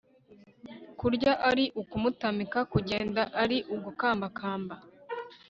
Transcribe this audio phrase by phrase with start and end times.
[0.99, 4.75] kurya ari ukumutamika, kugenda ari ugukamabakamba